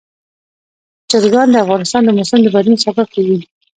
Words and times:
چرګان 1.09 1.47
د 1.51 1.55
افغانستان 1.65 2.01
د 2.05 2.09
موسم 2.17 2.39
د 2.43 2.47
بدلون 2.55 2.77
سبب 2.85 3.07
کېږي. 3.15 3.39